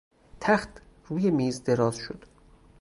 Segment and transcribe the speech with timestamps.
[0.39, 0.69] تخت
[1.09, 2.25] روی میز دراز شد.